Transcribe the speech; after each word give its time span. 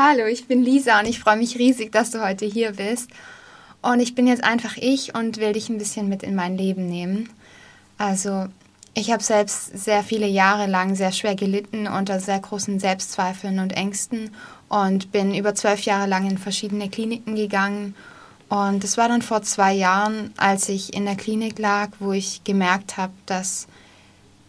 Hallo, 0.00 0.26
ich 0.26 0.46
bin 0.46 0.62
Lisa 0.62 1.00
und 1.00 1.06
ich 1.06 1.18
freue 1.18 1.38
mich 1.38 1.58
riesig, 1.58 1.90
dass 1.90 2.12
du 2.12 2.24
heute 2.24 2.46
hier 2.46 2.70
bist. 2.70 3.10
Und 3.82 3.98
ich 3.98 4.14
bin 4.14 4.28
jetzt 4.28 4.44
einfach 4.44 4.76
ich 4.76 5.16
und 5.16 5.38
will 5.38 5.54
dich 5.54 5.70
ein 5.70 5.78
bisschen 5.78 6.08
mit 6.08 6.22
in 6.22 6.36
mein 6.36 6.56
Leben 6.56 6.88
nehmen. 6.88 7.28
Also, 7.96 8.46
ich 8.94 9.10
habe 9.10 9.24
selbst 9.24 9.76
sehr 9.76 10.04
viele 10.04 10.28
Jahre 10.28 10.66
lang 10.66 10.94
sehr 10.94 11.10
schwer 11.10 11.34
gelitten 11.34 11.88
unter 11.88 12.20
sehr 12.20 12.38
großen 12.38 12.78
Selbstzweifeln 12.78 13.58
und 13.58 13.72
Ängsten 13.72 14.30
und 14.68 15.10
bin 15.10 15.34
über 15.34 15.56
zwölf 15.56 15.82
Jahre 15.82 16.06
lang 16.06 16.30
in 16.30 16.38
verschiedene 16.38 16.88
Kliniken 16.88 17.34
gegangen. 17.34 17.96
Und 18.48 18.84
es 18.84 18.98
war 18.98 19.08
dann 19.08 19.22
vor 19.22 19.42
zwei 19.42 19.72
Jahren, 19.72 20.32
als 20.36 20.68
ich 20.68 20.94
in 20.94 21.06
der 21.06 21.16
Klinik 21.16 21.58
lag, 21.58 21.88
wo 21.98 22.12
ich 22.12 22.44
gemerkt 22.44 22.98
habe, 22.98 23.14
dass 23.26 23.66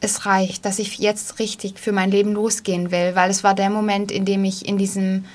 es 0.02 0.26
reicht, 0.26 0.66
dass 0.66 0.80
ich 0.80 0.98
jetzt 1.00 1.40
richtig 1.40 1.80
für 1.80 1.92
mein 1.92 2.12
Leben 2.12 2.34
losgehen 2.34 2.92
will, 2.92 3.16
weil 3.16 3.30
es 3.30 3.44
war 3.44 3.54
der 3.54 3.70
Moment, 3.70 4.12
in 4.12 4.26
dem 4.26 4.46
ich 4.46 4.66
in 4.68 4.78
diesem, 4.78 5.26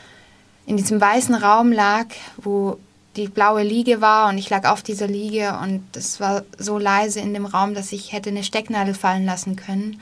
in 0.67 0.77
diesem 0.77 1.01
weißen 1.01 1.35
Raum 1.35 1.71
lag, 1.73 2.07
wo 2.37 2.79
die 3.17 3.29
blaue 3.29 3.63
Liege 3.63 4.01
war 4.01 4.29
und 4.29 4.39
ich 4.39 4.51
lag 4.51 4.69
auf 4.69 4.83
dieser 4.83 5.07
Liege 5.07 5.59
und 5.63 5.85
es 5.95 6.19
war 6.19 6.43
so 6.59 6.79
leise 6.79 7.21
in 7.21 7.35
dem 7.35 7.47
Raum, 7.47 7.75
dass 7.75 7.93
ich 7.93 8.13
hätte 8.13 8.31
eine 8.31 8.43
Stecknadel 8.43 8.95
fallen 8.95 9.25
lassen 9.25 9.57
können. 9.57 10.01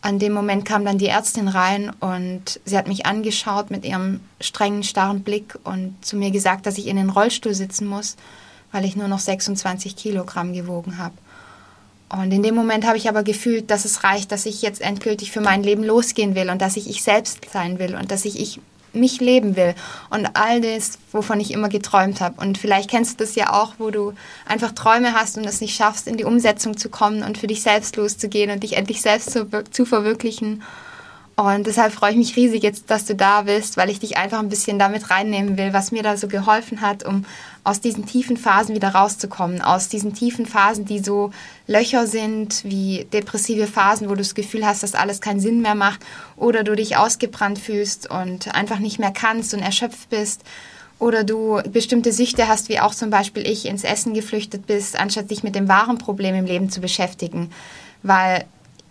An 0.00 0.20
dem 0.20 0.32
Moment 0.32 0.64
kam 0.64 0.84
dann 0.84 0.98
die 0.98 1.08
Ärztin 1.08 1.48
rein 1.48 1.90
und 1.98 2.60
sie 2.64 2.78
hat 2.78 2.86
mich 2.86 3.06
angeschaut 3.06 3.70
mit 3.70 3.84
ihrem 3.84 4.20
strengen, 4.40 4.84
starren 4.84 5.22
Blick 5.22 5.58
und 5.64 5.96
zu 6.02 6.16
mir 6.16 6.30
gesagt, 6.30 6.66
dass 6.66 6.78
ich 6.78 6.86
in 6.86 6.96
den 6.96 7.10
Rollstuhl 7.10 7.54
sitzen 7.54 7.88
muss, 7.88 8.16
weil 8.70 8.84
ich 8.84 8.94
nur 8.94 9.08
noch 9.08 9.18
26 9.18 9.96
Kilogramm 9.96 10.52
gewogen 10.52 10.98
habe. 10.98 11.14
Und 12.10 12.32
in 12.32 12.42
dem 12.42 12.54
Moment 12.54 12.86
habe 12.86 12.96
ich 12.96 13.08
aber 13.08 13.22
gefühlt, 13.22 13.70
dass 13.70 13.84
es 13.84 14.02
reicht, 14.02 14.32
dass 14.32 14.46
ich 14.46 14.62
jetzt 14.62 14.80
endgültig 14.80 15.30
für 15.30 15.40
mein 15.40 15.62
Leben 15.62 15.84
losgehen 15.84 16.34
will 16.34 16.48
und 16.48 16.62
dass 16.62 16.76
ich 16.76 16.88
ich 16.88 17.02
selbst 17.02 17.40
sein 17.52 17.78
will 17.78 17.94
und 17.94 18.10
dass 18.10 18.24
ich 18.24 18.40
ich 18.40 18.60
mich 18.94 19.20
leben 19.20 19.56
will 19.56 19.74
und 20.10 20.30
all 20.34 20.60
das, 20.60 20.98
wovon 21.12 21.40
ich 21.40 21.50
immer 21.50 21.68
geträumt 21.68 22.20
habe. 22.20 22.40
Und 22.40 22.58
vielleicht 22.58 22.90
kennst 22.90 23.20
du 23.20 23.24
das 23.24 23.34
ja 23.34 23.52
auch, 23.52 23.74
wo 23.78 23.90
du 23.90 24.14
einfach 24.46 24.72
Träume 24.72 25.12
hast 25.12 25.36
und 25.36 25.44
es 25.44 25.60
nicht 25.60 25.76
schaffst, 25.76 26.08
in 26.08 26.16
die 26.16 26.24
Umsetzung 26.24 26.76
zu 26.76 26.88
kommen 26.88 27.22
und 27.22 27.38
für 27.38 27.46
dich 27.46 27.62
selbst 27.62 27.96
loszugehen 27.96 28.50
und 28.50 28.62
dich 28.62 28.76
endlich 28.76 29.02
selbst 29.02 29.30
zu, 29.30 29.46
zu 29.70 29.84
verwirklichen. 29.84 30.62
Und 31.38 31.68
deshalb 31.68 31.92
freue 31.92 32.10
ich 32.10 32.16
mich 32.16 32.34
riesig 32.34 32.64
jetzt, 32.64 32.90
dass 32.90 33.04
du 33.04 33.14
da 33.14 33.42
bist, 33.42 33.76
weil 33.76 33.90
ich 33.90 34.00
dich 34.00 34.16
einfach 34.16 34.40
ein 34.40 34.48
bisschen 34.48 34.76
damit 34.76 35.08
reinnehmen 35.08 35.56
will, 35.56 35.72
was 35.72 35.92
mir 35.92 36.02
da 36.02 36.16
so 36.16 36.26
geholfen 36.26 36.80
hat, 36.80 37.04
um 37.04 37.26
aus 37.62 37.80
diesen 37.80 38.06
tiefen 38.06 38.36
Phasen 38.36 38.74
wieder 38.74 38.88
rauszukommen, 38.88 39.62
aus 39.62 39.88
diesen 39.88 40.14
tiefen 40.14 40.46
Phasen, 40.46 40.84
die 40.84 40.98
so 40.98 41.30
Löcher 41.68 42.08
sind 42.08 42.64
wie 42.64 43.06
depressive 43.12 43.68
Phasen, 43.68 44.08
wo 44.08 44.14
du 44.14 44.22
das 44.22 44.34
Gefühl 44.34 44.66
hast, 44.66 44.82
dass 44.82 44.96
alles 44.96 45.20
keinen 45.20 45.38
Sinn 45.38 45.62
mehr 45.62 45.76
macht 45.76 46.00
oder 46.34 46.64
du 46.64 46.74
dich 46.74 46.96
ausgebrannt 46.96 47.60
fühlst 47.60 48.10
und 48.10 48.52
einfach 48.56 48.80
nicht 48.80 48.98
mehr 48.98 49.12
kannst 49.12 49.54
und 49.54 49.60
erschöpft 49.60 50.10
bist 50.10 50.42
oder 50.98 51.22
du 51.22 51.62
bestimmte 51.70 52.12
Süchte 52.12 52.48
hast, 52.48 52.68
wie 52.68 52.80
auch 52.80 52.96
zum 52.96 53.10
Beispiel 53.10 53.46
ich 53.46 53.66
ins 53.66 53.84
Essen 53.84 54.12
geflüchtet 54.12 54.66
bist, 54.66 54.98
anstatt 54.98 55.30
dich 55.30 55.44
mit 55.44 55.54
dem 55.54 55.68
wahren 55.68 55.98
Problem 55.98 56.34
im 56.34 56.46
Leben 56.46 56.68
zu 56.68 56.80
beschäftigen, 56.80 57.52
weil 58.02 58.44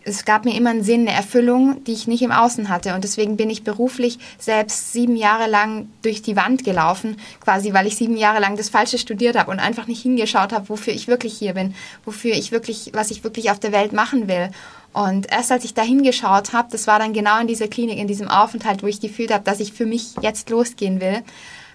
es 0.08 0.23
gab 0.23 0.45
mir 0.45 0.55
immer 0.55 0.69
einen 0.69 0.83
Sinn, 0.83 1.02
eine 1.02 1.16
Erfüllung, 1.16 1.83
die 1.83 1.91
ich 1.91 2.08
nicht 2.08 2.22
im 2.22 2.31
Außen 2.31 2.69
hatte. 2.69 2.95
Und 2.95 3.03
deswegen 3.03 3.36
bin 3.36 3.50
ich 3.50 3.63
beruflich 3.63 4.19
selbst 4.39 4.94
sieben 4.94 5.17
Jahre 5.17 5.50
lang 5.50 5.89
durch 6.02 6.22
die 6.22 6.38
Wand 6.38 6.63
gelaufen, 6.63 7.17
quasi 7.41 7.73
weil 7.73 7.88
ich 7.88 7.97
sieben 7.97 8.16
Jahre 8.16 8.39
lang 8.39 8.55
das 8.55 8.69
Falsche 8.69 8.97
studiert 8.97 9.38
habe 9.38 9.52
und 9.52 9.59
einfach 9.59 9.88
nicht 9.88 10.02
hingeschaut 10.02 10.53
habe, 10.53 10.69
wofür 10.69 10.94
ich 10.94 11.08
wirklich 11.08 11.38
hier 11.38 11.53
bin, 11.53 11.75
wofür 12.05 12.33
ich 12.33 12.52
wirklich, 12.52 12.91
was 12.94 13.11
ich 13.11 13.23
wirklich 13.25 13.52
auf 13.52 13.59
der 13.59 13.73
Welt 13.73 13.91
machen 13.91 14.30
will. 14.30 14.50
Und 14.94 15.30
erst 15.30 15.52
als 15.52 15.66
ich 15.66 15.73
da 15.73 15.81
hingeschaut 15.81 16.53
habe, 16.53 16.69
das 16.72 16.88
war 16.88 17.00
dann 17.00 17.11
genau 17.11 17.39
in 17.39 17.47
dieser 17.47 17.67
Klinik, 17.67 17.97
in 17.97 18.08
diesem 18.08 18.30
Aufenthalt, 18.30 18.83
wo 18.83 18.88
ich 18.88 19.02
gefühlt 19.02 19.33
habe, 19.33 19.44
dass 19.44 19.59
ich 19.59 19.73
für 19.73 19.85
mich 19.85 20.16
jetzt 20.22 20.50
losgehen 20.50 21.02
will, 21.02 21.22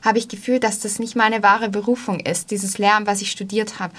habe 0.02 0.18
ich 0.18 0.26
gefühlt, 0.26 0.64
dass 0.64 0.80
das 0.80 0.98
nicht 0.98 1.14
meine 1.14 1.42
wahre 1.42 1.68
Berufung 1.68 2.18
ist, 2.18 2.50
dieses 2.50 2.78
Lernen, 2.78 3.06
was 3.06 3.20
ich 3.20 3.30
studiert 3.30 3.78
habe 3.78 3.92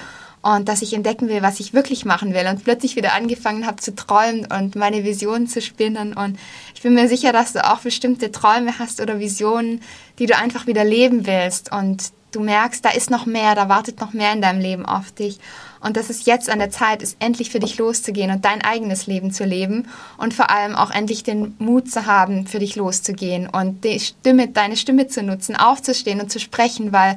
und 0.43 0.67
dass 0.67 0.81
ich 0.81 0.93
entdecken 0.93 1.29
will, 1.29 1.41
was 1.41 1.61
ich 1.61 1.73
wirklich 1.73 2.03
machen 2.03 2.33
will. 2.33 2.45
Und 2.47 2.65
plötzlich 2.65 2.97
wieder 2.97 3.13
angefangen 3.13 3.65
habe 3.65 3.77
zu 3.77 3.95
träumen 3.95 4.45
und 4.45 4.75
meine 4.75 5.05
Visionen 5.05 5.47
zu 5.47 5.61
spinnen. 5.61 6.13
Und 6.13 6.37
ich 6.75 6.81
bin 6.81 6.93
mir 6.93 7.07
sicher, 7.07 7.31
dass 7.31 7.53
du 7.53 7.65
auch 7.65 7.79
bestimmte 7.79 8.31
Träume 8.31 8.77
hast 8.77 8.99
oder 8.99 9.19
Visionen, 9.19 9.81
die 10.19 10.25
du 10.25 10.35
einfach 10.35 10.67
wieder 10.67 10.83
leben 10.83 11.25
willst. 11.25 11.71
Und 11.71 12.11
du 12.33 12.41
merkst, 12.41 12.83
da 12.83 12.89
ist 12.89 13.09
noch 13.09 13.25
mehr, 13.25 13.55
da 13.55 13.69
wartet 13.69 14.01
noch 14.01 14.11
mehr 14.11 14.33
in 14.33 14.41
deinem 14.41 14.59
Leben 14.59 14.85
auf 14.85 15.13
dich. 15.13 15.39
Und 15.79 15.95
dass 15.95 16.09
es 16.09 16.25
jetzt 16.25 16.49
an 16.49 16.59
der 16.59 16.71
Zeit 16.71 17.01
ist, 17.01 17.15
endlich 17.19 17.49
für 17.49 17.59
dich 17.59 17.77
loszugehen 17.77 18.31
und 18.31 18.43
dein 18.43 18.61
eigenes 18.61 19.07
Leben 19.07 19.31
zu 19.31 19.45
leben. 19.45 19.87
Und 20.17 20.33
vor 20.33 20.49
allem 20.49 20.75
auch 20.75 20.91
endlich 20.91 21.23
den 21.23 21.55
Mut 21.57 21.89
zu 21.89 22.05
haben, 22.05 22.47
für 22.47 22.59
dich 22.59 22.75
loszugehen 22.75 23.47
und 23.47 23.85
die 23.85 24.01
Stimme, 24.01 24.49
deine 24.49 24.75
Stimme 24.75 25.07
zu 25.07 25.23
nutzen, 25.23 25.55
aufzustehen 25.55 26.19
und 26.19 26.29
zu 26.29 26.41
sprechen, 26.41 26.91
weil 26.91 27.15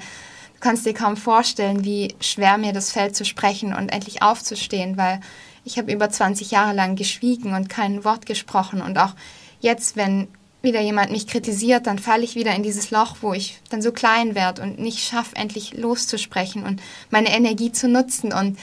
Du 0.57 0.61
kannst 0.61 0.87
dir 0.87 0.95
kaum 0.95 1.17
vorstellen, 1.17 1.85
wie 1.85 2.15
schwer 2.21 2.57
mir 2.57 2.73
das 2.73 2.91
fällt 2.91 3.15
zu 3.15 3.25
sprechen 3.25 3.75
und 3.75 3.91
endlich 3.91 4.23
aufzustehen, 4.23 4.97
weil 4.97 5.21
ich 5.65 5.79
habe 5.79 5.93
über 5.93 6.09
20 6.09 6.51
Jahre 6.51 6.75
lang 6.75 6.97
geschwiegen 6.97 7.55
und 7.55 7.69
kein 7.69 8.05
Wort 8.05 8.25
gesprochen. 8.25 8.81
Und 8.81 8.99
auch 8.99 9.15
jetzt, 9.61 9.97
wenn 9.97 10.29
wieder 10.63 10.81
jemand 10.81 11.11
mich 11.13 11.27
kritisiert, 11.27 11.87
dann 11.87 11.99
falle 11.99 12.25
ich 12.25 12.37
wieder 12.37 12.55
in 12.55 12.63
dieses 12.63 12.91
Loch, 12.91 13.17
wo 13.21 13.35
ich 13.35 13.61
dann 13.69 13.83
so 13.83 13.93
klein 13.93 14.35
werde 14.35 14.63
und 14.63 14.79
nicht 14.79 15.01
schaffe, 15.01 15.37
endlich 15.37 15.75
loszusprechen 15.75 16.65
und 16.65 16.81
meine 17.11 17.35
Energie 17.35 17.71
zu 17.71 17.89
nutzen. 17.89 18.33
Und 18.33 18.59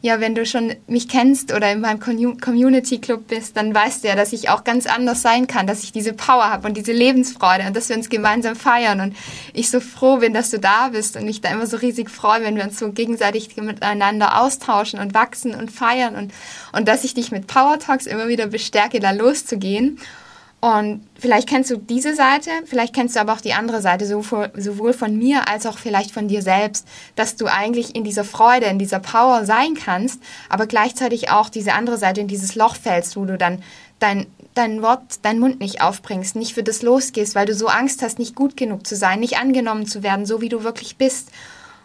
ja, 0.00 0.20
wenn 0.20 0.36
du 0.36 0.46
schon 0.46 0.74
mich 0.86 1.08
kennst 1.08 1.52
oder 1.52 1.72
in 1.72 1.80
meinem 1.80 1.98
Community 1.98 2.98
Club 2.98 3.26
bist, 3.26 3.56
dann 3.56 3.74
weißt 3.74 4.04
du 4.04 4.08
ja, 4.08 4.14
dass 4.14 4.32
ich 4.32 4.48
auch 4.48 4.62
ganz 4.62 4.86
anders 4.86 5.22
sein 5.22 5.48
kann, 5.48 5.66
dass 5.66 5.82
ich 5.82 5.90
diese 5.90 6.12
Power 6.12 6.50
habe 6.50 6.68
und 6.68 6.76
diese 6.76 6.92
Lebensfreude 6.92 7.66
und 7.66 7.76
dass 7.76 7.88
wir 7.88 7.96
uns 7.96 8.08
gemeinsam 8.08 8.54
feiern. 8.54 9.00
Und 9.00 9.16
ich 9.54 9.70
so 9.70 9.80
froh 9.80 10.18
bin, 10.18 10.34
dass 10.34 10.50
du 10.50 10.60
da 10.60 10.88
bist 10.88 11.16
und 11.16 11.24
mich 11.24 11.40
da 11.40 11.50
immer 11.50 11.66
so 11.66 11.78
riesig 11.78 12.10
freue, 12.10 12.42
wenn 12.42 12.54
wir 12.54 12.62
uns 12.62 12.78
so 12.78 12.92
gegenseitig 12.92 13.56
miteinander 13.56 14.40
austauschen 14.40 15.00
und 15.00 15.14
wachsen 15.14 15.54
und 15.54 15.72
feiern 15.72 16.14
und, 16.14 16.32
und 16.72 16.86
dass 16.86 17.02
ich 17.02 17.14
dich 17.14 17.32
mit 17.32 17.48
Power 17.48 17.80
Talks 17.80 18.06
immer 18.06 18.28
wieder 18.28 18.46
bestärke, 18.46 19.00
da 19.00 19.10
loszugehen 19.10 19.98
und 20.60 21.06
vielleicht 21.16 21.48
kennst 21.48 21.70
du 21.70 21.76
diese 21.76 22.16
Seite, 22.16 22.50
vielleicht 22.64 22.92
kennst 22.92 23.14
du 23.14 23.20
aber 23.20 23.32
auch 23.32 23.40
die 23.40 23.52
andere 23.52 23.80
Seite, 23.80 24.06
sowohl 24.06 24.92
von 24.92 25.16
mir 25.16 25.48
als 25.48 25.66
auch 25.66 25.78
vielleicht 25.78 26.10
von 26.10 26.26
dir 26.26 26.42
selbst, 26.42 26.84
dass 27.14 27.36
du 27.36 27.46
eigentlich 27.46 27.94
in 27.94 28.02
dieser 28.02 28.24
Freude, 28.24 28.66
in 28.66 28.80
dieser 28.80 28.98
Power 28.98 29.44
sein 29.44 29.74
kannst, 29.74 30.20
aber 30.48 30.66
gleichzeitig 30.66 31.30
auch 31.30 31.48
diese 31.48 31.74
andere 31.74 31.96
Seite, 31.96 32.20
in 32.20 32.26
dieses 32.26 32.56
Loch 32.56 32.74
fällst, 32.74 33.16
wo 33.16 33.24
du 33.24 33.38
dann 33.38 33.62
dein, 34.00 34.26
dein 34.54 34.82
Wort, 34.82 35.24
deinen 35.24 35.38
Mund 35.38 35.60
nicht 35.60 35.80
aufbringst, 35.80 36.34
nicht 36.34 36.54
für 36.54 36.64
das 36.64 36.82
losgehst, 36.82 37.36
weil 37.36 37.46
du 37.46 37.54
so 37.54 37.68
Angst 37.68 38.02
hast, 38.02 38.18
nicht 38.18 38.34
gut 38.34 38.56
genug 38.56 38.84
zu 38.84 38.96
sein, 38.96 39.20
nicht 39.20 39.38
angenommen 39.38 39.86
zu 39.86 40.02
werden, 40.02 40.26
so 40.26 40.40
wie 40.40 40.48
du 40.48 40.64
wirklich 40.64 40.96
bist 40.96 41.30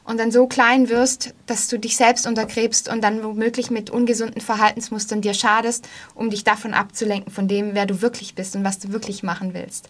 und 0.06 0.20
dann 0.20 0.32
so 0.32 0.48
klein 0.48 0.90
wirst, 0.90 1.34
dass 1.46 1.68
du 1.68 1.80
dich 1.80 1.96
selbst 1.96 2.28
untergräbst 2.28 2.90
und 2.90 3.02
dann 3.04 3.24
womöglich 3.24 3.72
mit 3.72 3.90
ungesunden 3.90 4.42
Verhaltensmustern 4.42 5.22
dir 5.22 5.34
schadest, 5.34 5.88
um 6.14 6.30
dich 6.30 6.44
davon 6.44 6.74
abzulenken, 6.74 7.32
von 7.32 7.48
dem, 7.48 7.74
wer 7.74 7.86
du 7.86 8.02
wirklich 8.02 8.36
bist 8.36 8.56
und 8.56 8.64
was 8.64 8.80
du 8.80 8.92
wirklich 8.92 9.24
machen 9.24 9.54
willst. 9.54 9.90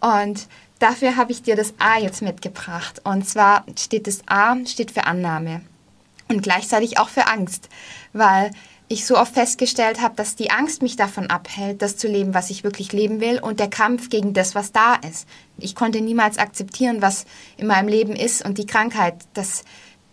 Und 0.00 0.46
dafür 0.78 1.16
habe 1.16 1.32
ich 1.32 1.42
dir 1.42 1.56
das 1.56 1.74
A 1.78 1.98
jetzt 1.98 2.22
mitgebracht. 2.22 3.00
Und 3.04 3.26
zwar 3.26 3.64
steht 3.78 4.06
das 4.06 4.20
A 4.26 4.56
steht 4.66 4.90
für 4.90 5.04
Annahme 5.04 5.62
und 6.28 6.42
gleichzeitig 6.42 6.98
auch 6.98 7.08
für 7.08 7.26
Angst, 7.26 7.68
weil 8.12 8.50
ich 8.88 9.04
so 9.04 9.16
oft 9.16 9.34
festgestellt 9.34 10.00
habe, 10.00 10.14
dass 10.14 10.36
die 10.36 10.50
Angst 10.50 10.80
mich 10.80 10.96
davon 10.96 11.28
abhält, 11.28 11.82
das 11.82 11.96
zu 11.96 12.06
leben, 12.06 12.34
was 12.34 12.50
ich 12.50 12.62
wirklich 12.62 12.92
leben 12.92 13.20
will 13.20 13.40
und 13.40 13.58
der 13.58 13.68
Kampf 13.68 14.10
gegen 14.10 14.32
das, 14.32 14.54
was 14.54 14.70
da 14.72 14.94
ist. 14.94 15.26
Ich 15.58 15.74
konnte 15.74 16.00
niemals 16.00 16.38
akzeptieren, 16.38 17.02
was 17.02 17.26
in 17.56 17.66
meinem 17.66 17.88
Leben 17.88 18.14
ist 18.14 18.44
und 18.44 18.58
die 18.58 18.66
Krankheit, 18.66 19.14
dass 19.34 19.64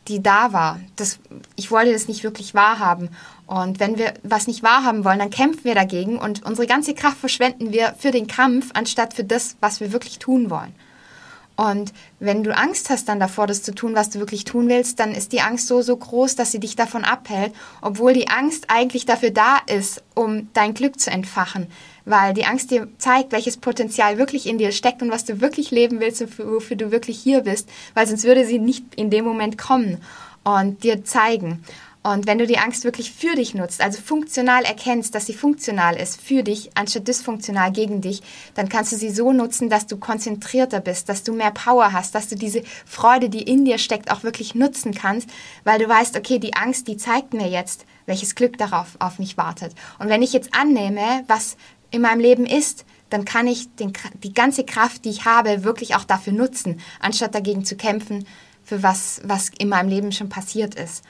die 0.08 0.22
da 0.22 0.54
war. 0.54 0.80
Das, 0.96 1.20
ich 1.56 1.72
wollte 1.72 1.94
das 1.94 2.08
nicht 2.08 2.24
wirklich 2.24 2.54
wahrhaben. 2.54 3.10
Und 3.46 3.80
wenn 3.80 3.98
wir 3.98 4.16
was 4.24 4.48
nicht 4.48 4.64
wahrhaben 4.64 5.06
wollen, 5.06 5.20
dann 5.20 5.30
kämpfen 5.30 5.64
wir 5.66 5.76
dagegen 5.76 6.18
und 6.18 6.44
unsere 6.44 6.68
ganze 6.68 6.94
Kraft 6.94 7.18
verschwenden 7.18 7.72
wir 7.72 7.94
für 7.98 8.12
den 8.12 8.28
Kampf, 8.28 8.72
anstatt 8.74 9.14
für 9.14 9.24
das, 9.24 9.56
was 9.60 9.80
wir 9.80 9.92
wirklich 9.92 10.20
tun 10.20 10.50
wollen. 10.50 10.74
Und 11.56 11.94
wenn 12.20 12.44
du 12.44 12.56
Angst 12.56 12.90
hast 12.90 13.08
dann 13.08 13.20
davor, 13.20 13.46
das 13.46 13.62
zu 13.62 13.76
tun, 13.76 13.94
was 13.94 14.10
du 14.10 14.20
wirklich 14.20 14.44
tun 14.44 14.70
willst, 14.70 15.00
dann 15.00 15.12
ist 15.12 15.34
die 15.34 15.42
Angst 15.42 15.68
so, 15.68 15.82
so 15.82 15.96
groß, 15.96 16.36
dass 16.36 16.52
sie 16.52 16.60
dich 16.60 16.76
davon 16.76 17.04
abhält, 17.04 17.54
obwohl 17.82 18.14
die 18.14 18.28
Angst 18.28 18.66
eigentlich 18.70 19.06
dafür 19.06 19.30
da 19.30 19.58
ist, 19.68 20.04
um 20.16 20.50
dein 20.54 20.74
Glück 20.74 21.00
zu 21.00 21.12
entfachen. 21.12 21.68
Weil 22.06 22.34
die 22.34 22.46
Angst 22.46 22.72
dir 22.72 22.88
zeigt, 22.98 23.32
welches 23.32 23.58
Potenzial 23.58 24.18
wirklich 24.18 24.48
in 24.48 24.58
dir 24.58 24.72
steckt 24.72 25.02
und 25.04 25.12
was 25.12 25.26
du 25.26 25.42
wirklich 25.42 25.70
leben 25.70 26.00
willst 26.00 26.22
und 26.22 26.40
wofür 26.40 26.76
du 26.76 26.92
wirklich 26.92 27.20
hier 27.20 27.42
bist, 27.42 27.70
weil 27.94 28.08
sonst 28.08 28.24
würde 28.24 28.46
sie 28.46 28.60
nicht 28.60 28.84
in 28.96 29.12
dem 29.12 29.24
Moment 29.24 29.58
kommen 29.58 30.02
und 30.44 30.84
dir 30.84 31.06
zeigen. 31.06 31.64
Und 32.04 32.28
wenn 32.28 32.38
du 32.38 32.46
die 32.46 32.58
Angst 32.58 32.84
wirklich 32.84 33.14
für 33.14 33.34
dich 33.36 33.56
nutzt, 33.56 33.82
also 33.82 34.02
funktional 34.02 34.66
erkennst, 34.66 35.16
dass 35.16 35.26
sie 35.26 35.34
funktional 35.34 35.96
ist 35.96 36.20
für 36.20 36.44
dich, 36.44 36.72
anstatt 36.76 37.08
dysfunktional 37.08 37.72
gegen 37.72 38.02
dich, 38.02 38.22
dann 38.56 38.68
kannst 38.68 38.92
du 38.92 38.98
sie 38.98 39.10
so 39.10 39.32
nutzen, 39.32 39.70
dass 39.70 39.88
du 39.88 39.96
konzentrierter 39.96 40.82
bist, 40.82 41.08
dass 41.08 41.24
du 41.24 41.32
mehr 41.32 41.52
Power 41.52 41.94
hast, 41.94 42.14
dass 42.14 42.28
du 42.28 42.36
diese 42.36 42.62
Freude, 42.86 43.30
die 43.30 43.44
in 43.44 43.64
dir 43.64 43.78
steckt, 43.78 44.12
auch 44.12 44.24
wirklich 44.24 44.54
nutzen 44.54 44.94
kannst, 44.94 45.30
weil 45.64 45.80
du 45.80 45.88
weißt, 45.88 46.18
okay, 46.18 46.40
die 46.40 46.56
Angst, 46.56 46.90
die 46.90 46.98
zeigt 46.98 47.34
mir 47.34 47.48
jetzt, 47.48 47.86
welches 48.06 48.36
Glück 48.36 48.58
darauf 48.58 48.98
auf 49.00 49.18
mich 49.18 49.38
wartet. 49.38 49.74
Und 49.98 50.10
wenn 50.10 50.22
ich 50.22 50.34
jetzt 50.34 50.54
annehme, 50.54 51.24
was 51.28 51.56
in 51.90 52.02
meinem 52.02 52.20
Leben 52.20 52.46
ist, 52.46 52.84
dann 53.12 53.24
kann 53.24 53.48
ich 53.48 53.74
den, 53.76 53.94
die 54.24 54.34
ganze 54.34 54.66
Kraft, 54.66 55.06
die 55.06 55.10
ich 55.10 55.24
habe, 55.24 55.64
wirklich 55.64 55.96
auch 55.96 56.04
dafür 56.04 56.34
nutzen, 56.34 56.82
anstatt 57.00 57.34
dagegen 57.34 57.64
zu 57.64 57.78
kämpfen, 57.78 58.26
für 58.66 58.84
was, 58.84 59.22
was 59.24 59.52
in 59.58 59.70
meinem 59.70 59.88
Leben 59.88 60.12
schon 60.12 60.30
passiert 60.30 60.76
ist. 60.76 61.04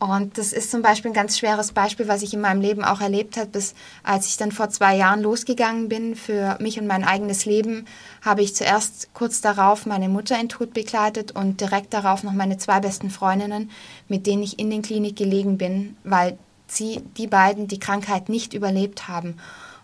Und 0.00 0.38
das 0.38 0.54
ist 0.54 0.70
zum 0.70 0.80
Beispiel 0.80 1.10
ein 1.10 1.14
ganz 1.14 1.38
schweres 1.38 1.72
Beispiel, 1.72 2.08
was 2.08 2.22
ich 2.22 2.32
in 2.32 2.40
meinem 2.40 2.62
Leben 2.62 2.84
auch 2.84 3.02
erlebt 3.02 3.36
habe. 3.36 3.50
Bis 3.50 3.74
als 4.02 4.28
ich 4.28 4.38
dann 4.38 4.50
vor 4.50 4.70
zwei 4.70 4.96
Jahren 4.96 5.20
losgegangen 5.20 5.90
bin 5.90 6.16
für 6.16 6.56
mich 6.58 6.80
und 6.80 6.86
mein 6.86 7.04
eigenes 7.04 7.44
Leben, 7.44 7.84
habe 8.22 8.40
ich 8.40 8.56
zuerst 8.56 9.10
kurz 9.12 9.42
darauf 9.42 9.84
meine 9.84 10.08
Mutter 10.08 10.40
in 10.40 10.48
Tod 10.48 10.72
begleitet 10.72 11.32
und 11.32 11.60
direkt 11.60 11.92
darauf 11.92 12.22
noch 12.22 12.32
meine 12.32 12.56
zwei 12.56 12.80
besten 12.80 13.10
Freundinnen, 13.10 13.70
mit 14.08 14.26
denen 14.26 14.42
ich 14.42 14.58
in 14.58 14.70
den 14.70 14.80
Klinik 14.80 15.16
gelegen 15.16 15.58
bin, 15.58 15.98
weil 16.02 16.38
sie, 16.66 17.02
die 17.18 17.26
beiden, 17.26 17.68
die 17.68 17.78
Krankheit 17.78 18.30
nicht 18.30 18.54
überlebt 18.54 19.06
haben. 19.06 19.36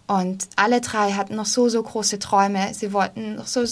Und 0.07 0.49
alle 0.57 0.81
drei 0.81 1.13
hatten 1.13 1.37
noch 1.37 1.45
so, 1.45 1.69
so 1.69 1.83
große 1.83 2.19
Träume. 2.19 2.73
Sie 2.73 2.95
wollten 2.95 3.35
noch 3.35 3.47
so 3.47 3.65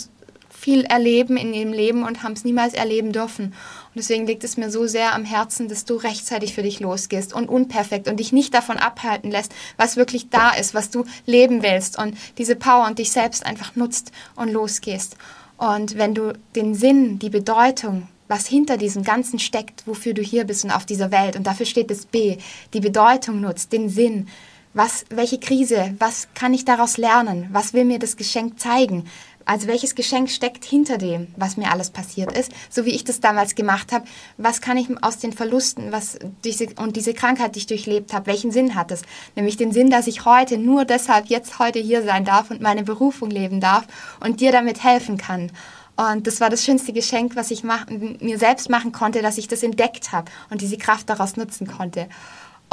viel 0.56 0.84
erleben 0.84 1.36
in 1.36 1.52
ihrem 1.52 1.72
Leben 1.72 2.04
und 2.04 2.22
haben 2.22 2.32
es 2.32 2.44
niemals 2.44 2.74
erleben 2.74 3.12
dürfen. 3.12 3.46
Und 3.46 3.96
deswegen 3.96 4.26
liegt 4.26 4.44
es 4.44 4.56
mir 4.56 4.70
so 4.70 4.86
sehr 4.86 5.14
am 5.14 5.24
Herzen, 5.24 5.68
dass 5.68 5.84
du 5.84 5.96
rechtzeitig 5.96 6.54
für 6.54 6.62
dich 6.62 6.80
losgehst 6.80 7.34
und 7.34 7.48
unperfekt 7.48 8.08
und 8.08 8.18
dich 8.18 8.32
nicht 8.32 8.54
davon 8.54 8.78
abhalten 8.78 9.30
lässt, 9.30 9.52
was 9.76 9.96
wirklich 9.96 10.30
da 10.30 10.50
ist, 10.50 10.74
was 10.74 10.90
du 10.90 11.04
leben 11.26 11.62
willst 11.62 11.98
und 11.98 12.16
diese 12.38 12.56
Power 12.56 12.86
und 12.86 12.98
dich 12.98 13.12
selbst 13.12 13.44
einfach 13.44 13.76
nutzt 13.76 14.12
und 14.36 14.52
losgehst. 14.52 15.16
Und 15.56 15.96
wenn 15.98 16.14
du 16.14 16.32
den 16.54 16.74
Sinn, 16.74 17.18
die 17.18 17.30
Bedeutung, 17.30 18.08
was 18.28 18.46
hinter 18.46 18.76
diesem 18.76 19.04
Ganzen 19.04 19.38
steckt, 19.38 19.86
wofür 19.86 20.14
du 20.14 20.22
hier 20.22 20.44
bist 20.44 20.64
und 20.64 20.70
auf 20.70 20.86
dieser 20.86 21.10
Welt, 21.10 21.36
und 21.36 21.46
dafür 21.46 21.66
steht 21.66 21.90
das 21.90 22.06
B, 22.06 22.38
die 22.72 22.80
Bedeutung 22.80 23.40
nutzt, 23.40 23.72
den 23.72 23.88
Sinn, 23.88 24.28
was, 24.72 25.04
welche 25.08 25.38
Krise, 25.38 25.94
was 25.98 26.28
kann 26.34 26.52
ich 26.52 26.64
daraus 26.64 26.96
lernen, 26.96 27.48
was 27.52 27.72
will 27.72 27.84
mir 27.84 28.00
das 28.00 28.16
Geschenk 28.16 28.58
zeigen, 28.58 29.06
also 29.44 29.66
welches 29.66 29.94
Geschenk 29.94 30.30
steckt 30.30 30.64
hinter 30.64 30.98
dem, 30.98 31.28
was 31.36 31.56
mir 31.56 31.70
alles 31.70 31.90
passiert 31.90 32.32
ist, 32.36 32.52
so 32.70 32.84
wie 32.84 32.94
ich 32.94 33.04
das 33.04 33.20
damals 33.20 33.54
gemacht 33.54 33.92
habe. 33.92 34.06
Was 34.36 34.60
kann 34.60 34.76
ich 34.76 34.88
aus 35.02 35.18
den 35.18 35.32
Verlusten 35.32 35.92
was 35.92 36.18
diese, 36.44 36.68
und 36.76 36.96
diese 36.96 37.14
Krankheit, 37.14 37.54
die 37.54 37.60
ich 37.60 37.66
durchlebt 37.66 38.12
habe, 38.12 38.26
welchen 38.26 38.52
Sinn 38.52 38.74
hat 38.74 38.90
es? 38.90 39.02
Nämlich 39.36 39.56
den 39.56 39.72
Sinn, 39.72 39.90
dass 39.90 40.06
ich 40.06 40.24
heute 40.24 40.58
nur 40.58 40.84
deshalb 40.84 41.26
jetzt 41.26 41.58
heute 41.58 41.78
hier 41.78 42.02
sein 42.02 42.24
darf 42.24 42.50
und 42.50 42.60
meine 42.60 42.82
Berufung 42.84 43.30
leben 43.30 43.60
darf 43.60 43.86
und 44.20 44.40
dir 44.40 44.52
damit 44.52 44.82
helfen 44.82 45.16
kann. 45.16 45.50
Und 45.96 46.26
das 46.26 46.40
war 46.40 46.50
das 46.50 46.64
schönste 46.64 46.92
Geschenk, 46.92 47.36
was 47.36 47.50
ich 47.50 47.62
mir 47.62 48.38
selbst 48.38 48.68
machen 48.68 48.90
konnte, 48.90 49.22
dass 49.22 49.38
ich 49.38 49.46
das 49.46 49.62
entdeckt 49.62 50.10
habe 50.10 50.30
und 50.50 50.60
diese 50.60 50.76
Kraft 50.76 51.08
daraus 51.08 51.36
nutzen 51.36 51.68
konnte. 51.68 52.08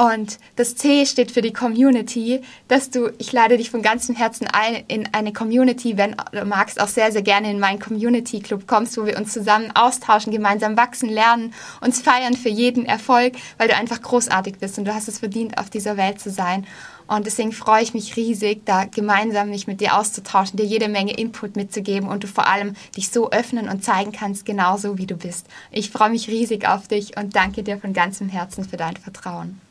Und 0.01 0.39
das 0.55 0.75
C 0.75 1.05
steht 1.05 1.29
für 1.29 1.43
die 1.43 1.53
Community, 1.53 2.41
dass 2.67 2.89
du, 2.89 3.11
ich 3.19 3.31
lade 3.33 3.57
dich 3.57 3.69
von 3.69 3.83
ganzem 3.83 4.15
Herzen 4.15 4.47
ein 4.47 4.83
in 4.87 5.07
eine 5.13 5.31
Community, 5.31 5.95
wenn 5.95 6.15
du 6.31 6.43
magst, 6.43 6.81
auch 6.81 6.87
sehr, 6.87 7.11
sehr 7.11 7.21
gerne 7.21 7.51
in 7.51 7.59
meinen 7.59 7.77
Community 7.77 8.39
Club 8.39 8.65
kommst, 8.65 8.97
wo 8.97 9.05
wir 9.05 9.15
uns 9.15 9.31
zusammen 9.31 9.69
austauschen, 9.75 10.33
gemeinsam 10.33 10.75
wachsen, 10.75 11.07
lernen, 11.07 11.53
uns 11.81 12.01
feiern 12.01 12.33
für 12.33 12.49
jeden 12.49 12.87
Erfolg, 12.87 13.35
weil 13.59 13.67
du 13.67 13.75
einfach 13.75 14.01
großartig 14.01 14.57
bist 14.57 14.79
und 14.79 14.85
du 14.85 14.95
hast 14.95 15.07
es 15.07 15.19
verdient, 15.19 15.59
auf 15.59 15.69
dieser 15.69 15.97
Welt 15.97 16.19
zu 16.19 16.31
sein. 16.31 16.65
Und 17.05 17.27
deswegen 17.27 17.51
freue 17.51 17.83
ich 17.83 17.93
mich 17.93 18.15
riesig, 18.15 18.65
da 18.65 18.85
gemeinsam 18.85 19.51
mich 19.51 19.67
mit 19.67 19.81
dir 19.81 19.99
auszutauschen, 19.99 20.57
dir 20.57 20.65
jede 20.65 20.89
Menge 20.89 21.15
Input 21.15 21.55
mitzugeben 21.55 22.09
und 22.09 22.23
du 22.23 22.27
vor 22.27 22.47
allem 22.47 22.73
dich 22.97 23.11
so 23.11 23.29
öffnen 23.29 23.69
und 23.69 23.83
zeigen 23.83 24.13
kannst, 24.13 24.47
genauso 24.47 24.97
wie 24.97 25.05
du 25.05 25.15
bist. 25.15 25.45
Ich 25.69 25.91
freue 25.91 26.09
mich 26.09 26.27
riesig 26.27 26.67
auf 26.67 26.87
dich 26.87 27.17
und 27.17 27.35
danke 27.35 27.61
dir 27.61 27.77
von 27.77 27.93
ganzem 27.93 28.29
Herzen 28.29 28.67
für 28.67 28.77
dein 28.77 28.97
Vertrauen. 28.97 29.61